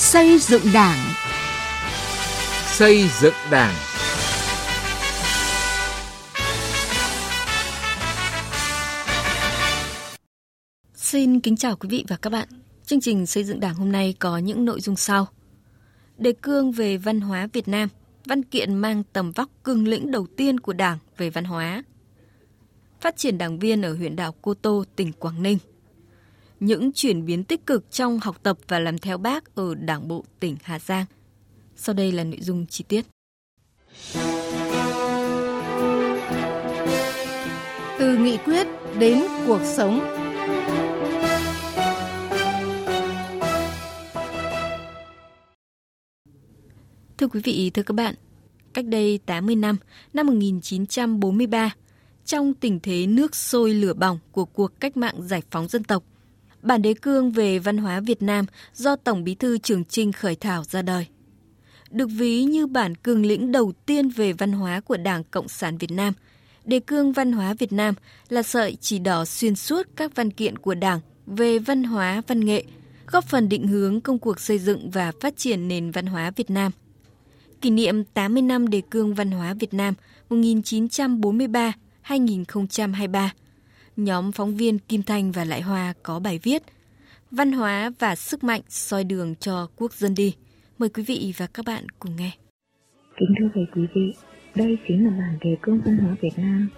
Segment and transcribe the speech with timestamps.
[0.00, 0.98] Xây dựng Đảng.
[2.66, 3.74] Xây dựng Đảng.
[10.94, 12.48] Xin kính chào quý vị và các bạn.
[12.86, 15.26] Chương trình xây dựng Đảng hôm nay có những nội dung sau.
[16.18, 17.88] Đề cương về văn hóa Việt Nam,
[18.24, 21.82] văn kiện mang tầm vóc cương lĩnh đầu tiên của Đảng về văn hóa.
[23.00, 25.58] Phát triển đảng viên ở huyện đảo Cô Tô, tỉnh Quảng Ninh–
[26.60, 30.24] những chuyển biến tích cực trong học tập và làm theo bác ở Đảng bộ
[30.40, 31.04] tỉnh Hà Giang.
[31.76, 33.06] Sau đây là nội dung chi tiết.
[37.98, 38.66] Từ nghị quyết
[38.98, 40.00] đến cuộc sống.
[47.18, 48.14] Thưa quý vị, thưa các bạn,
[48.74, 49.76] cách đây 80 năm,
[50.14, 51.74] năm 1943,
[52.24, 56.04] trong tình thế nước sôi lửa bỏng của cuộc cách mạng giải phóng dân tộc–
[56.62, 60.36] bản đề cương về văn hóa Việt Nam do Tổng bí thư Trường Trinh khởi
[60.36, 61.06] thảo ra đời.
[61.90, 65.78] Được ví như bản cương lĩnh đầu tiên về văn hóa của Đảng Cộng sản
[65.78, 66.12] Việt Nam,
[66.64, 67.94] đề cương văn hóa Việt Nam
[68.28, 72.44] là sợi chỉ đỏ xuyên suốt các văn kiện của Đảng về văn hóa văn
[72.44, 72.64] nghệ,
[73.06, 76.50] góp phần định hướng công cuộc xây dựng và phát triển nền văn hóa Việt
[76.50, 76.72] Nam.
[77.60, 79.94] Kỷ niệm 80 năm đề cương văn hóa Việt Nam
[80.30, 83.28] 1943-2023
[83.98, 86.62] nhóm phóng viên Kim Thanh và Lại Hoa có bài viết
[87.30, 90.34] Văn hóa và sức mạnh soi đường cho quốc dân đi.
[90.78, 92.30] Mời quý vị và các bạn cùng nghe.
[93.16, 94.14] Kính thưa về quý vị,
[94.54, 96.68] đây chính là bản đề cương văn hóa Việt Nam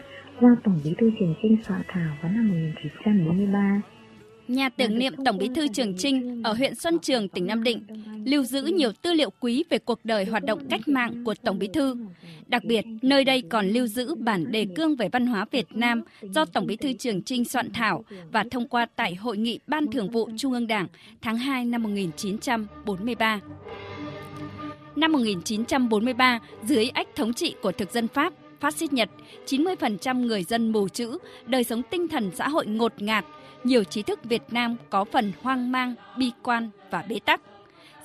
[0.41, 3.83] do Tổng bí thư Trường Chinh soạn thảo vào năm 1943
[4.51, 7.83] Nhà tưởng niệm Tổng Bí thư Trường Trinh ở huyện Xuân Trường, tỉnh Nam Định,
[8.25, 11.59] lưu giữ nhiều tư liệu quý về cuộc đời hoạt động cách mạng của Tổng
[11.59, 11.97] Bí thư.
[12.47, 16.03] Đặc biệt, nơi đây còn lưu giữ bản đề cương về văn hóa Việt Nam
[16.23, 19.87] do Tổng Bí thư Trường Trinh soạn thảo và thông qua tại Hội nghị Ban
[19.87, 20.87] Thường vụ Trung ương Đảng
[21.23, 23.41] tháng 2 năm 1943.
[24.97, 29.11] Năm 1943, dưới ách thống trị của thực dân Pháp, phát xít Nhật,
[29.47, 33.25] 90% người dân mù chữ, đời sống tinh thần xã hội ngột ngạt,
[33.65, 37.41] nhiều trí thức Việt Nam có phần hoang mang, bi quan và bế tắc.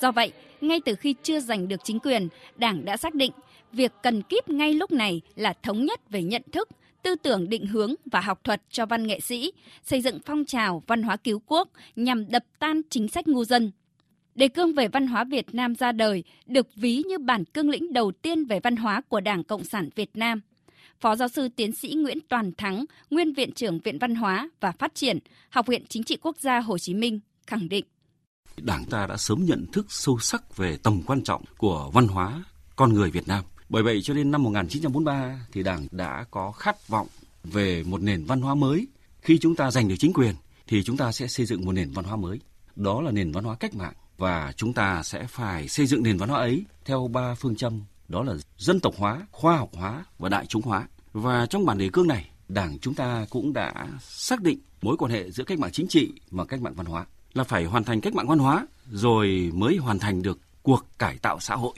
[0.01, 3.31] Do vậy, ngay từ khi chưa giành được chính quyền, Đảng đã xác định
[3.71, 6.69] việc cần kíp ngay lúc này là thống nhất về nhận thức,
[7.03, 9.51] tư tưởng định hướng và học thuật cho văn nghệ sĩ,
[9.83, 13.71] xây dựng phong trào văn hóa cứu quốc nhằm đập tan chính sách ngu dân.
[14.35, 17.93] Đề cương về văn hóa Việt Nam ra đời được ví như bản cương lĩnh
[17.93, 20.41] đầu tiên về văn hóa của Đảng Cộng sản Việt Nam–
[20.99, 24.71] Phó giáo sư tiến sĩ Nguyễn Toàn Thắng, nguyên viện trưởng Viện Văn hóa và
[24.71, 25.19] Phát triển,
[25.49, 27.85] Học viện Chính trị Quốc gia Hồ Chí Minh khẳng định.
[28.57, 32.43] Đảng ta đã sớm nhận thức sâu sắc về tầm quan trọng của văn hóa
[32.75, 33.43] con người Việt Nam.
[33.69, 37.07] Bởi vậy cho đến năm 1943 thì Đảng đã có khát vọng
[37.43, 38.87] về một nền văn hóa mới.
[39.21, 40.35] Khi chúng ta giành được chính quyền
[40.67, 42.39] thì chúng ta sẽ xây dựng một nền văn hóa mới.
[42.75, 46.17] Đó là nền văn hóa cách mạng và chúng ta sẽ phải xây dựng nền
[46.17, 50.05] văn hóa ấy theo ba phương châm đó là dân tộc hóa, khoa học hóa
[50.19, 50.87] và đại chúng hóa.
[51.13, 55.11] Và trong bản đề cương này, Đảng chúng ta cũng đã xác định mối quan
[55.11, 58.01] hệ giữa cách mạng chính trị và cách mạng văn hóa là phải hoàn thành
[58.01, 61.73] cách mạng văn hóa rồi mới hoàn thành được cuộc cải tạo xã hội.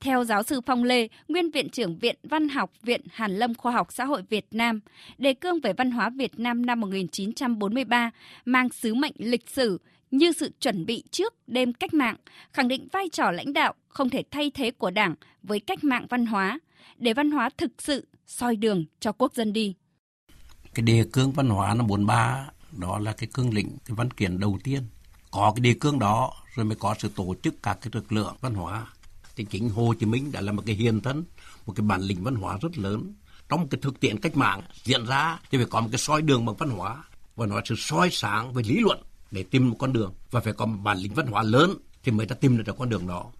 [0.00, 3.72] Theo giáo sư Phong Lê, nguyên viện trưởng Viện Văn học Viện Hàn Lâm Khoa
[3.72, 4.80] học Xã hội Việt Nam,
[5.18, 8.10] đề cương về văn hóa Việt Nam năm 1943
[8.44, 9.78] mang sứ mệnh lịch sử
[10.10, 12.16] như sự chuẩn bị trước đêm cách mạng,
[12.52, 16.06] khẳng định vai trò lãnh đạo không thể thay thế của Đảng với cách mạng
[16.10, 16.58] văn hóa,
[16.96, 19.74] để văn hóa thực sự soi đường cho quốc dân đi.
[20.74, 22.46] Cái đề cương văn hóa năm 43
[22.78, 24.82] đó là cái cương lĩnh, cái văn kiện đầu tiên.
[25.30, 28.36] Có cái đề cương đó rồi mới có sự tổ chức các cái lực lượng
[28.40, 28.86] văn hóa.
[29.36, 31.24] Thì chính Hồ Chí Minh đã là một cái hiền thân,
[31.66, 33.14] một cái bản lĩnh văn hóa rất lớn.
[33.48, 36.46] Trong cái thực tiễn cách mạng diễn ra thì phải có một cái soi đường
[36.46, 37.04] bằng văn hóa
[37.36, 40.52] và nó sự soi sáng về lý luận để tìm một con đường và phải
[40.52, 41.70] có một bản lĩnh văn hóa lớn
[42.02, 43.30] thì mới ta tìm được con đường đó.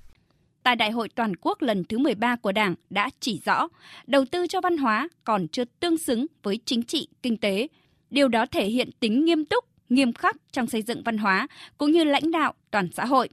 [0.63, 3.69] Tại Đại hội Toàn quốc lần thứ 13 của Đảng đã chỉ rõ,
[4.07, 7.69] đầu tư cho văn hóa còn chưa tương xứng với chính trị, kinh tế.
[8.11, 11.91] Điều đó thể hiện tính nghiêm túc, nghiêm khắc trong xây dựng văn hóa cũng
[11.91, 13.29] như lãnh đạo toàn xã hội.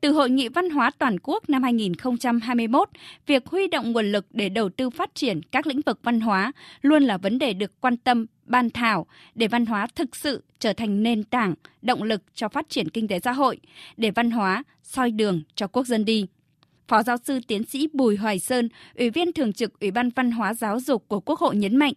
[0.00, 2.88] Từ Hội nghị Văn hóa Toàn quốc năm 2021,
[3.26, 6.52] việc huy động nguồn lực để đầu tư phát triển các lĩnh vực văn hóa
[6.82, 10.72] luôn là vấn đề được quan tâm, ban thảo để văn hóa thực sự trở
[10.72, 13.60] thành nền tảng, động lực cho phát triển kinh tế xã hội,
[13.96, 16.26] để văn hóa soi đường cho quốc dân đi.
[16.88, 20.30] Phó giáo sư tiến sĩ Bùi Hoài Sơn, Ủy viên Thường trực Ủy ban Văn
[20.30, 21.92] hóa Giáo dục của Quốc hội nhấn mạnh,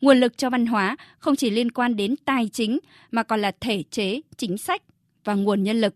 [0.00, 2.78] nguồn lực cho văn hóa không chỉ liên quan đến tài chính
[3.10, 4.82] mà còn là thể chế, chính sách
[5.24, 5.94] và nguồn nhân lực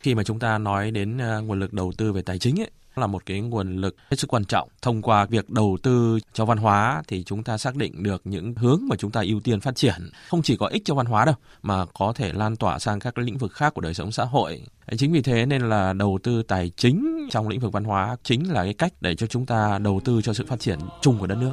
[0.00, 2.70] khi mà chúng ta nói đến ờ, nguồn lực đầu tư về tài chính ấy,
[2.98, 4.68] là một cái nguồn lực hết sức quan trọng.
[4.82, 8.54] Thông qua việc đầu tư cho văn hóa thì chúng ta xác định được những
[8.54, 10.10] hướng mà chúng ta ưu tiên phát triển.
[10.28, 13.18] Không chỉ có ích cho văn hóa đâu, mà có thể lan tỏa sang các
[13.18, 14.62] lĩnh vực khác của đời sống xã hội.
[14.98, 18.52] Chính vì thế nên là đầu tư tài chính trong lĩnh vực văn hóa chính
[18.52, 21.26] là cái cách để cho chúng ta đầu tư cho sự phát triển chung của
[21.26, 21.52] đất nước.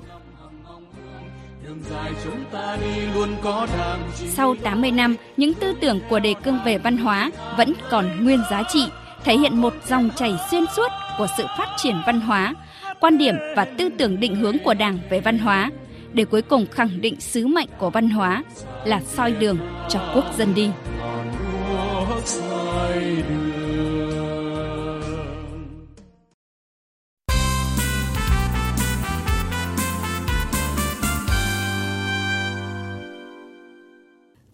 [4.29, 8.39] Sau 80 năm, những tư tưởng của đề cương về văn hóa vẫn còn nguyên
[8.51, 8.87] giá trị,
[9.23, 12.53] thể hiện một dòng chảy xuyên suốt của sự phát triển văn hóa,
[12.99, 15.71] quan điểm và tư tưởng định hướng của Đảng về văn hóa,
[16.13, 18.43] để cuối cùng khẳng định sứ mệnh của văn hóa
[18.85, 19.57] là soi đường
[19.89, 20.69] cho quốc dân đi.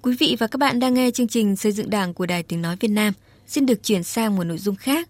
[0.01, 2.61] Quý vị và các bạn đang nghe chương trình Xây dựng Đảng của Đài Tiếng
[2.61, 3.13] Nói Việt Nam.
[3.47, 5.09] Xin được chuyển sang một nội dung khác.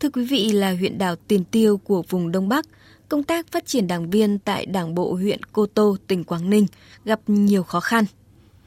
[0.00, 2.66] Thưa quý vị là huyện đảo Tiền Tiêu của vùng Đông Bắc,
[3.08, 6.66] công tác phát triển đảng viên tại Đảng bộ huyện Cô Tô, tỉnh Quảng Ninh
[7.04, 8.04] gặp nhiều khó khăn.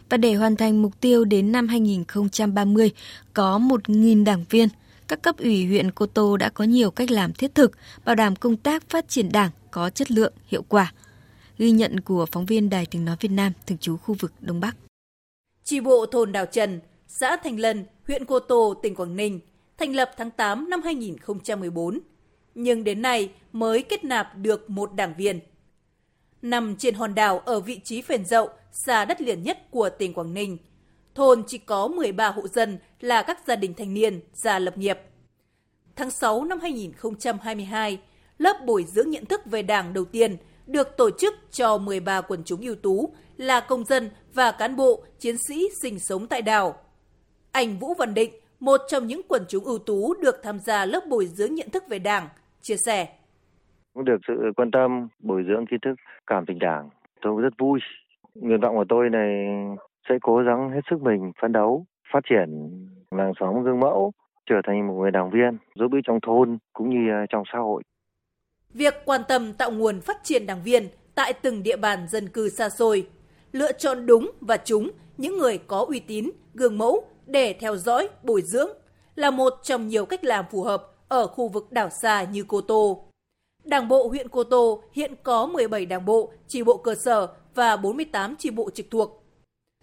[0.09, 2.91] Và để hoàn thành mục tiêu đến năm 2030
[3.33, 4.69] có 1.000 đảng viên,
[5.07, 7.71] các cấp ủy huyện Cô Tô đã có nhiều cách làm thiết thực,
[8.05, 10.93] bảo đảm công tác phát triển đảng có chất lượng, hiệu quả.
[11.57, 14.59] Ghi nhận của phóng viên Đài Tiếng Nói Việt Nam thường trú khu vực Đông
[14.59, 14.75] Bắc.
[15.63, 19.39] Chi bộ thôn Đào Trần, xã Thành Lân, huyện Cô Tô, tỉnh Quảng Ninh,
[19.79, 21.99] thành lập tháng 8 năm 2014,
[22.55, 25.39] nhưng đến nay mới kết nạp được một đảng viên.
[26.41, 30.13] Nằm trên hòn đảo ở vị trí phền dậu, xa đất liền nhất của tỉnh
[30.13, 30.57] Quảng Ninh,
[31.15, 34.99] thôn chỉ có 13 hộ dân là các gia đình thanh niên già lập nghiệp.
[35.95, 37.99] Tháng 6 năm 2022,
[38.37, 40.37] lớp bồi dưỡng nhận thức về đảng đầu tiên
[40.67, 45.03] được tổ chức cho 13 quần chúng ưu tú là công dân và cán bộ,
[45.19, 46.75] chiến sĩ sinh sống tại đảo.
[47.51, 51.03] Anh Vũ Văn Định, một trong những quần chúng ưu tú được tham gia lớp
[51.09, 52.27] bồi dưỡng nhận thức về Đảng,
[52.61, 53.07] chia sẻ.
[53.93, 55.95] Cũng được sự quan tâm, bồi dưỡng kiến thức,
[56.27, 56.89] cảm tình Đảng.
[57.21, 57.79] Tôi rất vui.
[58.35, 59.45] Nguyện vọng của tôi này
[60.09, 62.49] sẽ cố gắng hết sức mình phấn đấu, phát triển
[63.11, 64.11] làng xóm gương mẫu,
[64.49, 67.59] trở thành một người đảng viên, giúp ích trong thôn cũng như à, trong xã
[67.59, 67.83] hội.
[68.73, 70.83] Việc quan tâm tạo nguồn phát triển đảng viên
[71.15, 73.07] tại từng địa bàn dân cư xa xôi
[73.51, 78.09] lựa chọn đúng và chúng những người có uy tín, gương mẫu để theo dõi,
[78.23, 78.69] bồi dưỡng
[79.15, 82.61] là một trong nhiều cách làm phù hợp ở khu vực đảo xa như Cô
[82.61, 83.09] Tô.
[83.63, 87.77] Đảng bộ huyện Cô Tô hiện có 17 đảng bộ, chi bộ cơ sở và
[87.77, 89.23] 48 chi bộ trực thuộc.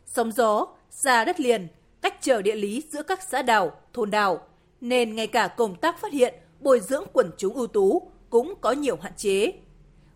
[0.06, 1.69] Sóng gió, xa đất liền,
[2.02, 4.40] cách trở địa lý giữa các xã đảo, thôn đảo,
[4.81, 8.72] nên ngay cả công tác phát hiện, bồi dưỡng quần chúng ưu tú cũng có
[8.72, 9.52] nhiều hạn chế.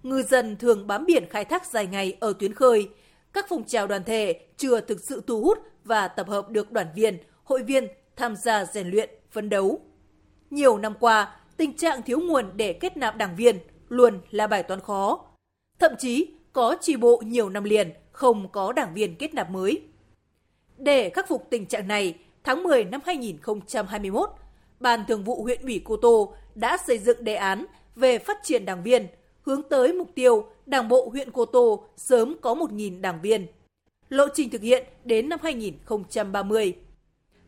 [0.02, 2.88] Ngư dân thường bám biển khai thác dài ngày ở tuyến khơi,
[3.32, 5.58] các phong trào đoàn thể chưa thực sự thu hút
[5.90, 9.80] và tập hợp được đoàn viên, hội viên tham gia rèn luyện, phấn đấu.
[10.50, 13.58] Nhiều năm qua, tình trạng thiếu nguồn để kết nạp đảng viên
[13.88, 15.24] luôn là bài toán khó.
[15.78, 19.82] Thậm chí có chi bộ nhiều năm liền không có đảng viên kết nạp mới.
[20.78, 22.14] Để khắc phục tình trạng này,
[22.44, 24.30] tháng 10 năm 2021,
[24.80, 27.66] Ban Thường vụ huyện ủy Cô Tô đã xây dựng đề án
[27.96, 29.06] về phát triển đảng viên
[29.42, 33.46] hướng tới mục tiêu Đảng bộ huyện Cô Tô sớm có 1.000 đảng viên.
[34.10, 36.74] Lộ trình thực hiện đến năm 2030.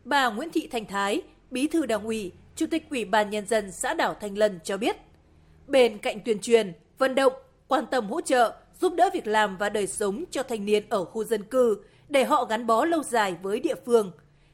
[0.04, 3.72] Bà Nguyễn Thị Thành Thái, Bí thư Đảng ủy, Chủ tịch Ủy ban Nhân dân
[3.72, 4.96] xã đảo Thanh Lân cho biết,
[5.66, 7.32] bên cạnh tuyên truyền, vận động,
[7.68, 11.04] quan tâm hỗ trợ, giúp đỡ việc làm và đời sống cho thanh niên ở
[11.04, 11.76] khu dân cư
[12.08, 14.12] để họ gắn bó lâu dài với địa phương.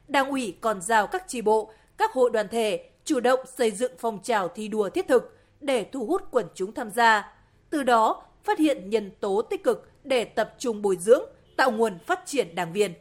[0.09, 3.93] Đảng ủy còn giao các tri bộ, các hội đoàn thể chủ động xây dựng
[3.99, 7.33] phong trào thi đua thiết thực để thu hút quần chúng tham gia.
[7.71, 11.25] Từ đó, phát hiện nhân tố tích cực để tập trung bồi dưỡng,
[11.59, 12.93] tạo nguồn phát triển đảng viên.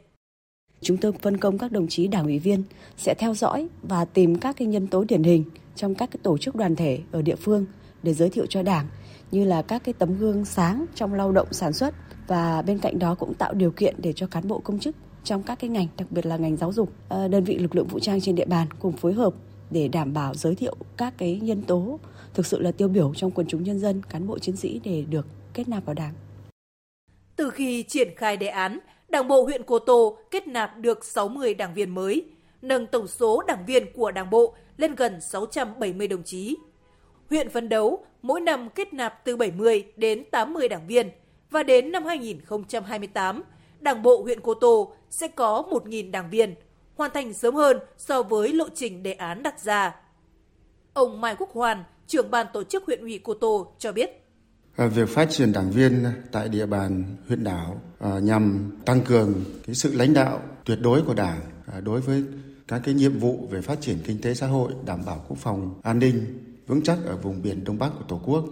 [0.80, 2.62] Chúng tôi phân công các đồng chí đảng ủy viên
[2.96, 5.44] sẽ theo dõi và tìm các cái nhân tố điển hình
[5.76, 7.66] trong các cái tổ chức đoàn thể ở địa phương
[8.02, 8.86] để giới thiệu cho đảng
[9.30, 11.94] như là các cái tấm gương sáng trong lao động sản xuất
[12.26, 15.42] và bên cạnh đó cũng tạo điều kiện để cho cán bộ công chức trong
[15.42, 17.98] các cái ngành đặc biệt là ngành giáo dục ờ, đơn vị lực lượng vũ
[17.98, 19.34] trang trên địa bàn cùng phối hợp
[19.70, 21.98] để đảm bảo giới thiệu các cái nhân tố
[22.34, 25.04] thực sự là tiêu biểu trong quần chúng nhân dân, cán bộ chiến sĩ để
[25.10, 26.14] được kết nạp vào Đảng.
[27.38, 28.78] Từ khi triển khai đề án,
[29.08, 32.24] Đảng bộ huyện Cô Tô kết nạp được 60 đảng viên mới,
[32.62, 36.56] nâng tổng số đảng viên của Đảng bộ lên gần 670 đồng chí.
[37.30, 41.10] Huyện phấn đấu mỗi năm kết nạp từ 70 đến 80 đảng viên
[41.50, 43.42] và đến năm 2028,
[43.80, 46.54] Đảng bộ huyện Cô Tô sẽ có 1.000 đảng viên,
[46.96, 49.96] hoàn thành sớm hơn so với lộ trình đề án đặt ra.
[50.92, 54.27] Ông Mai Quốc Hoàn, trưởng ban tổ chức huyện ủy Cô Tô cho biết.
[54.78, 59.34] Ờ, việc phát triển đảng viên tại địa bàn huyện đảo ờ, nhằm tăng cường
[59.66, 62.24] cái sự lãnh đạo tuyệt đối của đảng ờ, đối với
[62.68, 65.80] các cái nhiệm vụ về phát triển kinh tế xã hội, đảm bảo quốc phòng
[65.82, 68.44] an ninh vững chắc ở vùng biển Đông Bắc của Tổ quốc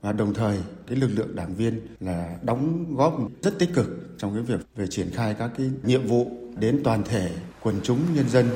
[0.00, 4.34] và đồng thời cái lực lượng đảng viên là đóng góp rất tích cực trong
[4.34, 7.30] cái việc về triển khai các cái nhiệm vụ đến toàn thể
[7.62, 8.50] quần chúng nhân dân.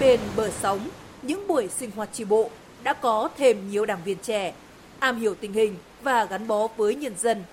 [0.00, 0.88] Bên bờ sóng,
[1.22, 2.50] những buổi sinh hoạt tri bộ
[2.82, 4.52] đã có thêm nhiều đảng viên trẻ
[5.00, 7.44] am hiểu tình hình và gắn bó với nhân dân.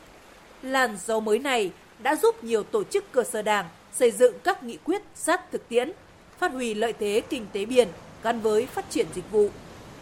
[0.61, 4.63] Làn gió mới này đã giúp nhiều tổ chức cơ sở đảng xây dựng các
[4.63, 5.91] nghị quyết sát thực tiễn,
[6.39, 7.87] phát huy lợi thế kinh tế biển
[8.23, 9.49] gắn với phát triển dịch vụ,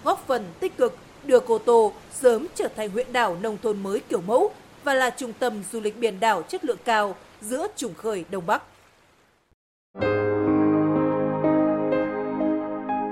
[0.04, 4.00] góp phần tích cực đưa Cô Tô sớm trở thành huyện đảo nông thôn mới
[4.00, 4.52] kiểu mẫu
[4.84, 8.46] và là trung tâm du lịch biển đảo chất lượng cao giữa trùng khơi Đông
[8.46, 8.64] Bắc.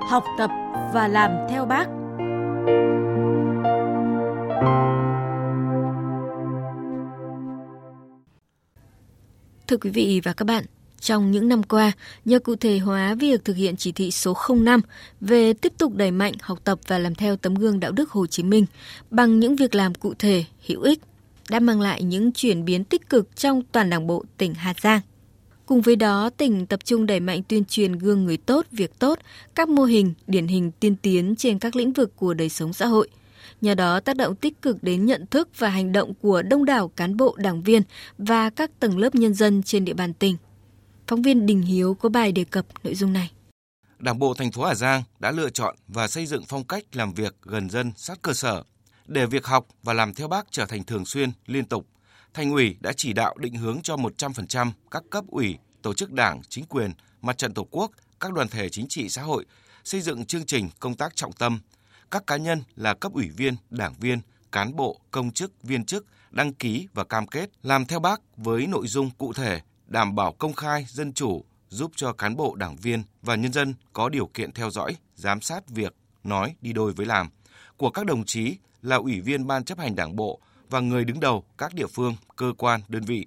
[0.09, 0.49] Học tập
[0.93, 2.02] và làm theo bác.
[9.67, 10.65] Thưa quý vị và các bạn,
[10.99, 11.91] trong những năm qua,
[12.25, 14.81] nhờ cụ thể hóa việc thực hiện chỉ thị số 05
[15.21, 18.27] về tiếp tục đẩy mạnh học tập và làm theo tấm gương đạo đức Hồ
[18.27, 18.65] Chí Minh
[19.09, 20.99] bằng những việc làm cụ thể, hữu ích,
[21.49, 25.01] đã mang lại những chuyển biến tích cực trong toàn đảng bộ tỉnh Hà Giang.
[25.65, 29.19] Cùng với đó, tỉnh tập trung đẩy mạnh tuyên truyền gương người tốt, việc tốt,
[29.55, 32.85] các mô hình, điển hình tiên tiến trên các lĩnh vực của đời sống xã
[32.85, 33.07] hội–
[33.61, 36.87] nhờ đó tác động tích cực đến nhận thức và hành động của đông đảo
[36.87, 37.81] cán bộ đảng viên
[38.17, 40.37] và các tầng lớp nhân dân trên địa bàn tỉnh.
[41.07, 43.31] Phóng viên Đình Hiếu có bài đề cập nội dung này.
[43.99, 47.13] Đảng bộ thành phố Hà Giang đã lựa chọn và xây dựng phong cách làm
[47.13, 48.63] việc gần dân sát cơ sở.
[49.05, 51.87] Để việc học và làm theo bác trở thành thường xuyên, liên tục,
[52.33, 56.41] Thành ủy đã chỉ đạo định hướng cho 100% các cấp ủy, tổ chức đảng,
[56.49, 59.45] chính quyền, mặt trận tổ quốc, các đoàn thể chính trị xã hội
[59.83, 61.59] xây dựng chương trình công tác trọng tâm,
[62.13, 64.19] các cá nhân là cấp ủy viên, đảng viên,
[64.51, 68.67] cán bộ, công chức, viên chức đăng ký và cam kết làm theo bác với
[68.67, 72.75] nội dung cụ thể, đảm bảo công khai, dân chủ, giúp cho cán bộ, đảng
[72.75, 76.93] viên và nhân dân có điều kiện theo dõi, giám sát việc nói đi đôi
[76.93, 77.29] với làm
[77.77, 80.39] của các đồng chí là ủy viên ban chấp hành đảng bộ
[80.69, 83.25] và người đứng đầu các địa phương, cơ quan, đơn vị.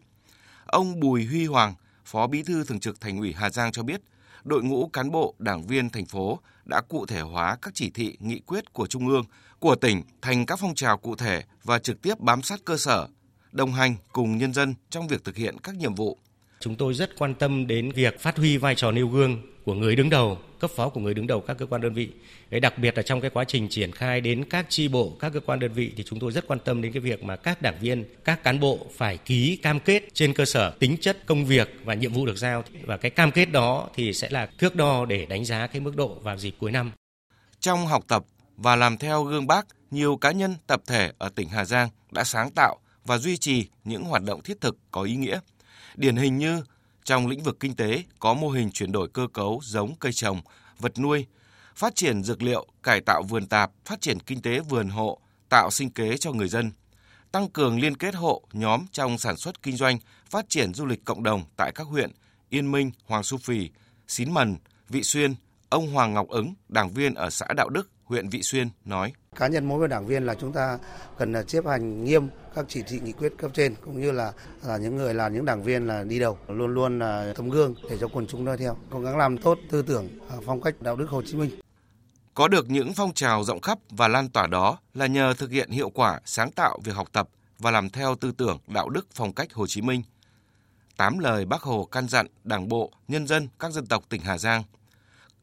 [0.66, 1.74] Ông Bùi Huy Hoàng,
[2.04, 4.00] Phó Bí thư Thường trực Thành ủy Hà Giang cho biết,
[4.44, 8.16] đội ngũ cán bộ, đảng viên thành phố đã cụ thể hóa các chỉ thị,
[8.20, 9.24] nghị quyết của Trung ương,
[9.58, 13.08] của tỉnh thành các phong trào cụ thể và trực tiếp bám sát cơ sở,
[13.52, 16.18] đồng hành cùng nhân dân trong việc thực hiện các nhiệm vụ.
[16.60, 19.96] Chúng tôi rất quan tâm đến việc phát huy vai trò nêu gương của người
[19.96, 22.08] đứng đầu, cấp phó của người đứng đầu các cơ quan đơn vị.
[22.50, 25.32] Đấy, đặc biệt là trong cái quá trình triển khai đến các tri bộ, các
[25.32, 27.62] cơ quan đơn vị thì chúng tôi rất quan tâm đến cái việc mà các
[27.62, 31.44] đảng viên, các cán bộ phải ký cam kết trên cơ sở tính chất công
[31.44, 34.76] việc và nhiệm vụ được giao và cái cam kết đó thì sẽ là thước
[34.76, 36.92] đo để đánh giá cái mức độ vào dịp cuối năm.
[37.60, 38.24] Trong học tập
[38.56, 42.24] và làm theo gương bác, nhiều cá nhân tập thể ở tỉnh Hà Giang đã
[42.24, 45.40] sáng tạo và duy trì những hoạt động thiết thực có ý nghĩa.
[45.96, 46.62] Điển hình như
[47.06, 50.40] trong lĩnh vực kinh tế có mô hình chuyển đổi cơ cấu giống cây trồng,
[50.78, 51.26] vật nuôi,
[51.76, 55.70] phát triển dược liệu, cải tạo vườn tạp, phát triển kinh tế vườn hộ, tạo
[55.70, 56.72] sinh kế cho người dân,
[57.32, 59.98] tăng cường liên kết hộ, nhóm trong sản xuất kinh doanh,
[60.30, 62.10] phát triển du lịch cộng đồng tại các huyện
[62.48, 63.70] Yên Minh, Hoàng Su Phì,
[64.08, 64.56] Xín Mần,
[64.88, 65.34] Vị Xuyên,
[65.68, 69.12] ông Hoàng Ngọc Ứng, đảng viên ở xã Đạo Đức, huyện Vị Xuyên nói.
[69.36, 70.78] Cá nhân mỗi một đảng viên là chúng ta
[71.18, 74.32] cần chấp hành nghiêm các chỉ thị nghị quyết cấp trên cũng như là
[74.64, 77.74] là những người là những đảng viên là đi đầu luôn luôn là tấm gương
[77.90, 80.74] để cho quần chúng noi theo cố gắng làm tốt tư tưởng à, phong cách
[80.80, 81.50] đạo đức Hồ Chí Minh
[82.36, 85.70] có được những phong trào rộng khắp và lan tỏa đó là nhờ thực hiện
[85.70, 89.32] hiệu quả sáng tạo việc học tập và làm theo tư tưởng đạo đức phong
[89.32, 90.02] cách Hồ Chí Minh.
[90.96, 94.38] Tám lời Bác Hồ căn dặn Đảng bộ, nhân dân các dân tộc tỉnh Hà
[94.38, 94.62] Giang.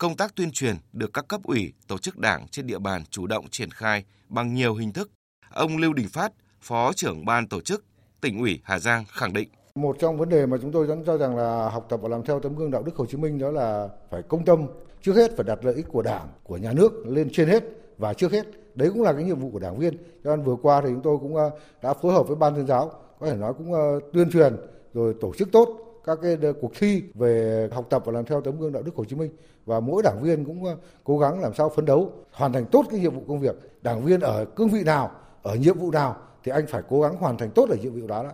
[0.03, 3.27] Công tác tuyên truyền được các cấp ủy, tổ chức đảng trên địa bàn chủ
[3.27, 5.11] động triển khai bằng nhiều hình thức.
[5.49, 6.31] Ông Lưu Đình Phát,
[6.61, 7.85] Phó trưởng ban tổ chức
[8.21, 9.49] tỉnh ủy Hà Giang khẳng định.
[9.75, 12.23] Một trong vấn đề mà chúng tôi vẫn cho rằng là học tập và làm
[12.23, 14.67] theo tấm gương đạo đức Hồ Chí Minh đó là phải công tâm
[15.01, 17.63] trước hết phải đặt lợi ích của đảng của nhà nước lên trên hết
[17.97, 18.45] và trước hết.
[18.75, 19.97] Đấy cũng là cái nhiệm vụ của đảng viên.
[20.23, 21.51] Cho nên vừa qua thì chúng tôi cũng ờ,
[21.83, 24.55] đã phối hợp với ban tuyên giáo có thể nói cũng ờ, tuyên truyền
[24.93, 28.59] rồi tổ chức tốt các cái cuộc thi về học tập và làm theo tấm
[28.59, 29.31] gương đạo đức Hồ Chí Minh
[29.65, 32.85] và mỗi đảng viên cũng ờ, cố gắng làm sao phấn đấu hoàn thành tốt
[32.91, 35.11] cái nhiệm vụ công việc đảng viên ở cương vị nào
[35.43, 38.07] ở nhiệm vụ nào thì anh phải cố gắng hoàn thành tốt ở nhiệm vụ
[38.07, 38.23] đó.
[38.23, 38.31] đó.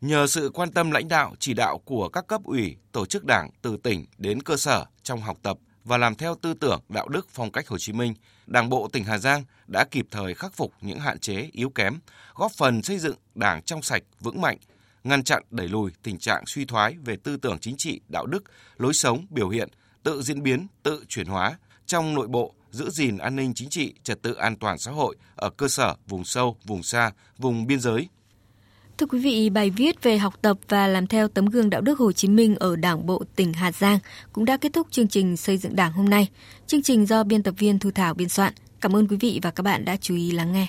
[0.00, 3.50] Nhờ sự quan tâm lãnh đạo, chỉ đạo của các cấp ủy, tổ chức đảng
[3.62, 7.26] từ tỉnh đến cơ sở trong học tập và làm theo tư tưởng đạo đức
[7.30, 8.14] phong cách Hồ Chí Minh,
[8.46, 11.98] Đảng bộ tỉnh Hà Giang đã kịp thời khắc phục những hạn chế yếu kém,
[12.34, 14.58] góp phần xây dựng Đảng trong sạch, vững mạnh,
[15.04, 18.44] ngăn chặn đẩy lùi tình trạng suy thoái về tư tưởng chính trị, đạo đức,
[18.76, 19.68] lối sống, biểu hiện,
[20.02, 23.94] tự diễn biến, tự chuyển hóa trong nội bộ, giữ gìn an ninh chính trị,
[24.02, 27.80] trật tự an toàn xã hội ở cơ sở, vùng sâu, vùng xa, vùng biên
[27.80, 28.08] giới.
[28.98, 31.98] Thưa quý vị, bài viết về học tập và làm theo tấm gương đạo đức
[31.98, 33.98] Hồ Chí Minh ở Đảng bộ tỉnh Hà Giang
[34.32, 36.28] cũng đã kết thúc chương trình xây dựng Đảng hôm nay.
[36.66, 38.52] Chương trình do biên tập viên Thu Thảo biên soạn.
[38.80, 40.66] Cảm ơn quý vị và các bạn đã chú ý lắng nghe.